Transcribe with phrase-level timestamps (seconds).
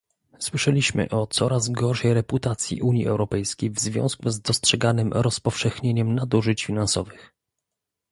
[0.39, 7.33] Słyszeliśmy o coraz gorszej reputacji Unii Europejskiej w związku z dostrzeganym rozpowszechnieniem nadużyć finansowych